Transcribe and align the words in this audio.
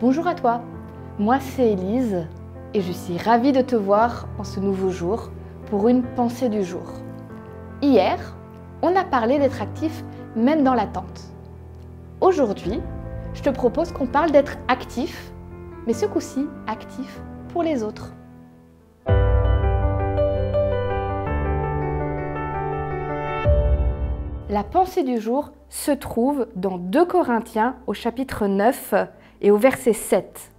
Bonjour 0.00 0.26
à 0.26 0.34
toi, 0.34 0.60
moi 1.20 1.38
c'est 1.38 1.70
Élise 1.70 2.26
et 2.74 2.80
je 2.80 2.90
suis 2.90 3.16
ravie 3.16 3.52
de 3.52 3.60
te 3.60 3.76
voir 3.76 4.26
en 4.40 4.42
ce 4.42 4.58
nouveau 4.58 4.90
jour 4.90 5.30
pour 5.70 5.86
une 5.86 6.02
pensée 6.02 6.48
du 6.48 6.64
jour. 6.64 6.82
Hier, 7.80 8.18
on 8.82 8.96
a 8.96 9.04
parlé 9.04 9.38
d'être 9.38 9.62
actif 9.62 10.02
même 10.34 10.64
dans 10.64 10.74
l'attente. 10.74 11.22
Aujourd'hui, 12.20 12.80
je 13.34 13.42
te 13.42 13.50
propose 13.50 13.92
qu'on 13.92 14.08
parle 14.08 14.32
d'être 14.32 14.56
actif, 14.66 15.32
mais 15.86 15.92
ce 15.92 16.06
coup-ci 16.06 16.48
actif 16.66 17.20
pour 17.52 17.62
les 17.62 17.84
autres. 17.84 18.12
La 24.50 24.64
pensée 24.64 25.04
du 25.04 25.20
jour 25.20 25.52
se 25.68 25.92
trouve 25.92 26.48
dans 26.56 26.78
2 26.78 27.04
Corinthiens 27.04 27.76
au 27.86 27.94
chapitre 27.94 28.48
9 28.48 28.94
et 29.44 29.50
au 29.50 29.58
verset 29.58 29.92
7. 29.92 30.50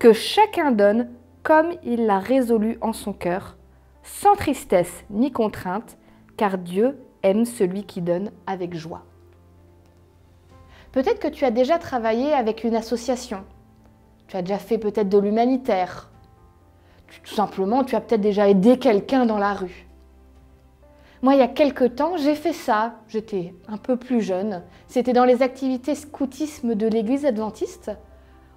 Que 0.00 0.12
chacun 0.12 0.72
donne 0.72 1.08
comme 1.44 1.70
il 1.84 2.06
l'a 2.06 2.18
résolu 2.18 2.76
en 2.80 2.92
son 2.92 3.12
cœur, 3.12 3.56
sans 4.02 4.34
tristesse 4.34 5.04
ni 5.10 5.30
contrainte, 5.30 5.96
car 6.36 6.58
Dieu 6.58 6.98
aime 7.22 7.44
celui 7.44 7.84
qui 7.84 8.02
donne 8.02 8.32
avec 8.48 8.74
joie. 8.74 9.04
Peut-être 10.90 11.20
que 11.20 11.28
tu 11.28 11.44
as 11.44 11.52
déjà 11.52 11.78
travaillé 11.78 12.32
avec 12.32 12.64
une 12.64 12.74
association. 12.74 13.44
Tu 14.26 14.36
as 14.36 14.42
déjà 14.42 14.58
fait 14.58 14.78
peut-être 14.78 15.08
de 15.08 15.18
l'humanitaire. 15.18 16.10
Tout 17.22 17.34
simplement, 17.34 17.84
tu 17.84 17.94
as 17.94 18.00
peut-être 18.00 18.20
déjà 18.20 18.48
aidé 18.48 18.78
quelqu'un 18.78 19.24
dans 19.24 19.38
la 19.38 19.54
rue. 19.54 19.86
Moi, 21.24 21.36
il 21.36 21.38
y 21.38 21.42
a 21.42 21.48
quelque 21.48 21.84
temps, 21.86 22.18
j'ai 22.18 22.34
fait 22.34 22.52
ça. 22.52 22.96
J'étais 23.08 23.54
un 23.66 23.78
peu 23.78 23.96
plus 23.96 24.20
jeune. 24.20 24.62
C'était 24.88 25.14
dans 25.14 25.24
les 25.24 25.40
activités 25.40 25.94
scoutisme 25.94 26.74
de 26.74 26.86
l'église 26.86 27.24
adventiste. 27.24 27.92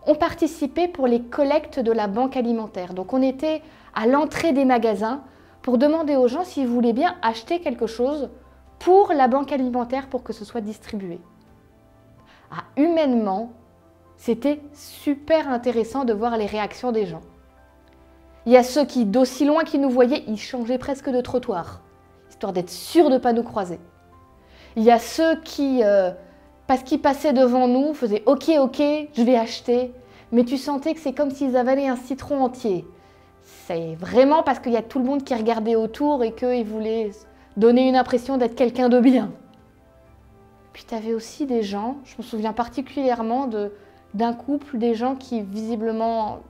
On 0.05 0.15
participait 0.15 0.89
pour 0.89 1.07
les 1.07 1.21
collectes 1.21 1.79
de 1.79 1.93
la 1.93 2.07
banque 2.07 2.35
alimentaire. 2.35 2.93
Donc, 2.93 3.13
on 3.13 3.21
était 3.21 3.61
à 3.95 4.05
l'entrée 4.05 4.51
des 4.51 4.65
magasins 4.65 5.21
pour 5.61 5.77
demander 5.77 6.17
aux 6.17 6.27
gens 6.27 6.43
s'ils 6.43 6.67
voulaient 6.67 6.91
bien 6.91 7.15
acheter 7.21 7.61
quelque 7.61 7.87
chose 7.87 8.29
pour 8.79 9.13
la 9.13 9.29
banque 9.29 9.53
alimentaire 9.53 10.09
pour 10.09 10.23
que 10.23 10.33
ce 10.33 10.43
soit 10.43 10.59
distribué. 10.59 11.21
Ah, 12.51 12.65
humainement, 12.75 13.53
c'était 14.17 14.59
super 14.73 15.47
intéressant 15.47 16.03
de 16.03 16.11
voir 16.11 16.35
les 16.35 16.47
réactions 16.47 16.91
des 16.91 17.05
gens. 17.05 17.23
Il 18.45 18.51
y 18.51 18.57
a 18.57 18.63
ceux 18.63 18.83
qui, 18.83 19.05
d'aussi 19.05 19.45
loin 19.45 19.63
qu'ils 19.63 19.79
nous 19.79 19.89
voyaient, 19.89 20.25
ils 20.27 20.37
changeaient 20.37 20.77
presque 20.77 21.09
de 21.09 21.21
trottoir 21.21 21.79
histoire 22.37 22.53
d'être 22.53 22.69
sûr 22.69 23.09
de 23.09 23.15
ne 23.15 23.17
pas 23.17 23.33
nous 23.33 23.41
croiser. 23.41 23.79
Il 24.75 24.83
y 24.83 24.91
a 24.91 24.99
ceux 24.99 25.41
qui, 25.41 25.83
euh, 25.83 26.11
parce 26.67 26.83
qu'ils 26.83 27.01
passaient 27.01 27.33
devant 27.33 27.67
nous, 27.67 27.95
faisaient 27.95 28.21
OK, 28.27 28.51
OK, 28.59 28.77
je 28.79 29.23
vais 29.23 29.35
acheter, 29.35 29.91
mais 30.31 30.43
tu 30.43 30.57
sentais 30.57 30.93
que 30.93 30.99
c'est 30.99 31.13
comme 31.13 31.31
s'ils 31.31 31.57
avalaient 31.57 31.87
un 31.87 31.95
citron 31.95 32.43
entier. 32.43 32.85
C'est 33.41 33.95
vraiment 33.95 34.43
parce 34.43 34.59
qu'il 34.59 34.71
y 34.71 34.77
a 34.77 34.83
tout 34.83 34.99
le 34.99 35.05
monde 35.05 35.23
qui 35.23 35.33
regardait 35.33 35.75
autour 35.75 36.23
et 36.23 36.31
qu'ils 36.31 36.67
voulaient 36.67 37.09
donner 37.55 37.89
une 37.89 37.95
impression 37.95 38.37
d'être 38.37 38.53
quelqu'un 38.53 38.87
de 38.87 38.99
bien. 38.99 39.31
Puis 40.73 40.85
tu 40.87 40.93
avais 40.93 41.15
aussi 41.15 41.47
des 41.47 41.63
gens, 41.63 41.97
je 42.03 42.13
me 42.19 42.23
souviens 42.23 42.53
particulièrement 42.53 43.49
d'un 44.13 44.33
couple, 44.33 44.77
des 44.77 44.93
gens 44.93 45.15
qui 45.15 45.41
visiblement, 45.41 46.41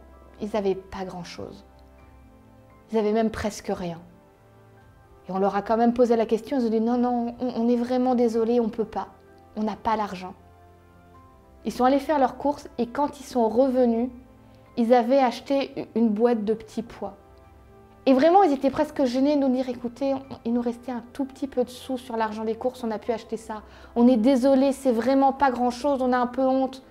ils 0.42 0.50
n'avaient 0.54 0.76
pas 0.76 1.06
grand-chose. 1.06 1.64
Ils 2.92 2.98
avaient 2.98 3.14
même 3.14 3.30
presque 3.30 3.72
rien. 3.74 4.02
Et 5.28 5.32
on 5.32 5.40
leur 5.40 5.56
a 5.56 5.62
quand 5.62 5.78
même 5.78 5.94
posé 5.94 6.16
la 6.16 6.26
question, 6.26 6.60
ils 6.60 6.66
ont 6.66 6.70
dit 6.70 6.80
non, 6.80 6.98
non, 6.98 7.36
on, 7.40 7.68
est 7.68 7.76
vraiment 7.76 8.16
désolé, 8.16 8.60
on 8.60 8.66
ne 8.66 8.70
peut 8.70 8.86
pas. 8.86 9.08
On 9.56 9.64
n'a 9.64 9.76
pas 9.76 9.96
l'argent. 9.96 10.34
Ils 11.66 11.72
sont 11.72 11.84
allés 11.84 12.00
faire 12.00 12.20
leurs 12.20 12.38
courses 12.38 12.70
et 12.78 12.88
quand 12.88 13.20
ils 13.20 13.26
sont 13.26 13.50
revenus, 13.50 14.10
ils 14.78 14.94
avaient 14.94 15.20
acheté 15.20 15.90
une 15.96 16.10
boîte 16.10 16.46
de 16.46 16.54
petits 16.54 16.84
pois. 16.84 17.16
Et 18.06 18.14
vraiment, 18.14 18.44
ils 18.44 18.54
étaient 18.54 18.70
presque 18.70 19.04
gênés 19.04 19.36
de 19.36 19.42
nous 19.42 19.54
dire 19.54 19.68
écoutez, 19.68 20.16
il 20.46 20.54
nous 20.54 20.62
restait 20.62 20.94
un 20.94 21.04
tout 21.12 21.26
petit 21.26 21.48
peu 21.48 21.66
de 21.66 21.70
sous 21.70 21.98
sur 21.98 22.16
l'argent 22.16 22.46
des 22.46 22.56
courses, 22.56 22.86
on 22.86 22.92
a 22.92 23.00
pu 23.00 23.12
acheter 23.12 23.36
ça. 23.36 23.64
On 23.98 24.08
est 24.08 24.16
désolé, 24.16 24.72
c'est 24.72 24.94
vraiment 24.94 25.34
pas 25.34 25.52
grand 25.52 25.72
chose, 25.72 26.02
on 26.02 26.14
a 26.14 26.18
un 26.18 26.28
peu 26.28 26.44
honte. 26.44 26.84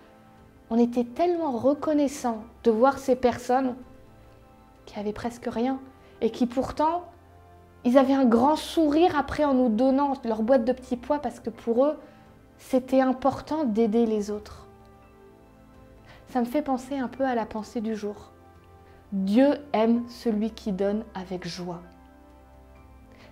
On 0.68 0.78
était 0.78 1.04
tellement 1.04 1.52
reconnaissants 1.52 2.42
de 2.64 2.70
voir 2.70 2.98
ces 2.98 3.16
personnes 3.16 3.76
qui 4.84 4.98
avaient 4.98 5.14
presque 5.14 5.46
rien 5.46 5.78
et 6.20 6.30
qui 6.30 6.44
pourtant 6.44 7.04
ils 7.86 7.98
avaient 7.98 8.14
un 8.14 8.24
grand 8.24 8.56
sourire 8.56 9.16
après 9.16 9.44
en 9.44 9.54
nous 9.54 9.68
donnant 9.68 10.14
leur 10.24 10.42
boîte 10.42 10.64
de 10.64 10.72
petits 10.72 10.96
pois 10.96 11.20
parce 11.20 11.38
que 11.38 11.50
pour 11.50 11.84
eux, 11.84 11.96
c'était 12.58 13.00
important 13.00 13.62
d'aider 13.62 14.06
les 14.06 14.32
autres. 14.32 14.66
Ça 16.30 16.40
me 16.40 16.46
fait 16.46 16.62
penser 16.62 16.98
un 16.98 17.06
peu 17.06 17.24
à 17.24 17.36
la 17.36 17.46
pensée 17.46 17.80
du 17.80 17.94
jour. 17.94 18.32
Dieu 19.12 19.58
aime 19.72 20.02
celui 20.08 20.50
qui 20.50 20.72
donne 20.72 21.04
avec 21.14 21.46
joie. 21.46 21.80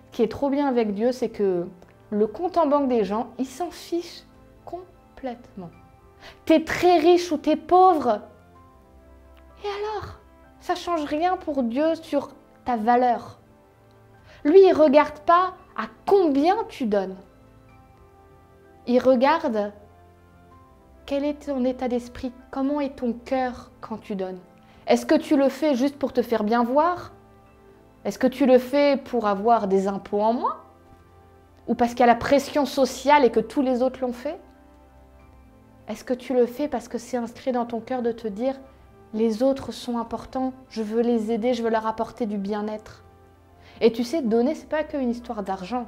Ce 0.07 0.17
qui 0.17 0.23
est 0.23 0.31
trop 0.31 0.51
bien 0.51 0.69
avec 0.69 0.95
Dieu, 0.95 1.11
c'est 1.11 1.31
que 1.31 1.67
le 2.11 2.27
compte 2.29 2.57
en 2.57 2.69
banque 2.69 2.89
des 2.89 3.03
gens, 3.03 3.31
il 3.41 3.47
s'en 3.47 3.73
fiche 3.73 4.23
complètement. 4.65 5.71
T'es 6.45 6.63
très 6.63 6.99
riche 6.99 7.33
ou 7.33 7.39
t'es 7.39 7.57
pauvre. 7.57 8.21
Et 9.65 9.67
alors 9.67 10.21
Ça 10.61 10.77
change 10.77 11.03
rien 11.03 11.37
pour 11.37 11.65
Dieu 11.65 11.97
sur 11.97 12.29
ta 12.65 12.77
valeur. 12.77 13.41
Lui, 14.45 14.61
il 14.67 14.73
regarde 14.73 15.21
pas 15.21 15.55
à 15.77 15.87
combien 16.07 16.57
tu 16.69 16.87
donnes. 16.87 17.17
Il 18.87 19.01
regarde 19.01 19.73
quel 21.07 21.25
est 21.25 21.47
ton 21.47 21.65
état 21.65 21.89
d'esprit, 21.89 22.33
comment 22.51 22.81
est 22.81 22.97
ton 22.97 23.13
cœur 23.13 23.71
quand 23.81 23.99
tu 23.99 24.17
donnes. 24.17 24.39
Est-ce 24.87 25.07
que 25.07 25.15
tu 25.15 25.37
le 25.37 25.49
fais 25.49 25.75
juste 25.75 25.99
pour 25.99 26.13
te 26.13 26.21
faire 26.21 26.45
bien 26.45 26.63
voir? 26.63 27.13
Est-ce 28.05 28.19
que 28.19 28.27
tu 28.27 28.45
le 28.45 28.59
fais 28.59 28.99
pour 28.99 29.27
avoir 29.27 29.67
des 29.67 29.89
impôts 29.89 30.21
en 30.21 30.35
moins? 30.35 30.57
Ou 31.67 31.75
parce 31.75 31.93
qu'il 31.93 32.01
y 32.01 32.05
a 32.05 32.07
la 32.07 32.15
pression 32.15 32.67
sociale 32.67 33.25
et 33.25 33.31
que 33.31 33.41
tous 33.41 33.63
les 33.63 33.83
autres 33.83 34.01
l'ont 34.03 34.13
fait? 34.13 34.39
Est-ce 35.89 36.05
que 36.05 36.15
tu 36.15 36.35
le 36.35 36.45
fais 36.45 36.69
parce 36.69 36.89
que 36.89 36.99
c'est 36.99 37.17
inscrit 37.17 37.53
dans 37.53 37.65
ton 37.65 37.81
cœur 37.81 38.03
de 38.03 38.13
te 38.13 38.29
dire 38.29 38.55
les 39.15 39.43
autres 39.43 39.73
sont 39.73 39.97
importants, 39.97 40.53
je 40.69 40.83
veux 40.83 41.01
les 41.01 41.31
aider, 41.31 41.55
je 41.55 41.63
veux 41.63 41.71
leur 41.71 41.87
apporter 41.87 42.27
du 42.27 42.37
bien-être? 42.37 43.04
Et 43.81 43.93
tu 43.93 44.05
sais, 44.05 44.23
donner, 44.23 44.55
c'est 44.55 44.69
pas 44.69 44.85
qu'une 44.85 45.11
histoire 45.11 45.43
d'argent. 45.43 45.87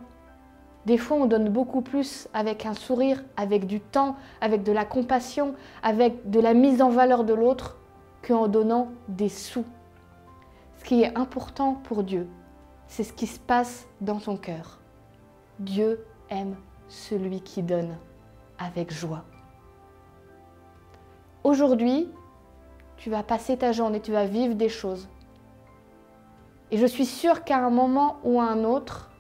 Des 0.87 0.99
fois, 0.99 1.17
on 1.17 1.27
donne 1.27 1.49
beaucoup 1.49 1.81
plus 1.81 2.29
avec 2.33 2.65
un 2.65 2.75
sourire, 2.75 3.25
avec 3.37 3.67
du 3.67 3.81
temps, 3.81 4.17
avec 4.41 4.63
de 4.63 4.73
la 4.73 4.85
compassion, 4.85 5.55
avec 5.83 6.31
de 6.31 6.39
la 6.39 6.55
mise 6.55 6.81
en 6.81 6.91
valeur 6.91 7.25
de 7.25 7.35
l'autre, 7.35 7.77
qu'en 8.23 8.49
donnant 8.49 8.89
des 9.09 9.29
sous. 9.29 9.65
Ce 10.79 10.85
qui 10.85 11.03
est 11.03 11.17
important 11.19 11.75
pour 11.85 12.05
Dieu, 12.05 12.29
c'est 12.87 13.05
ce 13.05 13.13
qui 13.13 13.27
se 13.27 13.41
passe 13.41 13.87
dans 14.01 14.19
ton 14.19 14.37
cœur. 14.37 14.79
Dieu 15.59 16.05
aime 16.31 16.55
celui 16.89 17.41
qui 17.41 17.63
donne 17.63 17.97
avec 18.59 18.93
joie. 18.93 19.25
Aujourd'hui, 21.43 22.09
tu 22.97 23.11
vas 23.11 23.23
passer 23.23 23.57
ta 23.57 23.73
journée, 23.73 24.01
tu 24.01 24.13
vas 24.13 24.27
vivre 24.27 24.55
des 24.55 24.69
choses. 24.69 25.09
Et 26.71 26.79
je 26.79 26.87
suis 26.87 27.07
sûre 27.07 27.45
qu'à 27.45 27.59
un 27.59 27.71
moment 27.71 28.17
ou 28.25 28.41
à 28.41 28.45
un 28.45 28.65
autre, 28.65 29.11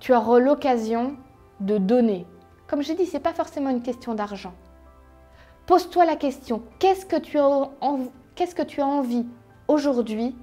tu 0.00 0.14
auras 0.14 0.38
l'occasion 0.38 1.16
de 1.60 1.78
donner. 1.78 2.26
Comme 2.66 2.82
je 2.82 2.92
dis, 2.92 3.06
ce 3.06 3.14
n'est 3.14 3.22
pas 3.22 3.32
forcément 3.32 3.70
une 3.70 3.82
question 3.82 4.14
d'argent. 4.14 4.54
Pose-toi 5.66 6.04
la 6.04 6.16
question, 6.16 6.62
qu'est-ce 6.78 7.06
que 7.06 7.16
tu 7.16 7.38
as, 7.38 7.70
que 8.36 8.62
tu 8.62 8.80
as 8.80 8.86
envie 8.86 9.26
aujourd'hui 9.66 10.36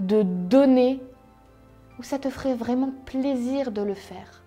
de 0.00 0.22
donner 0.22 1.00
ou 1.98 2.02
ça 2.02 2.18
te 2.18 2.28
ferait 2.28 2.54
vraiment 2.54 2.92
plaisir 3.06 3.70
de 3.70 3.82
le 3.82 3.94
faire? 3.94 4.42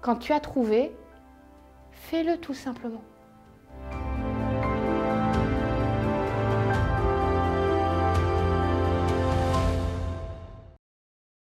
Quand 0.00 0.16
tu 0.16 0.32
as 0.32 0.40
trouvé, 0.40 0.94
fais-le 1.92 2.36
tout 2.36 2.54
simplement. 2.54 3.02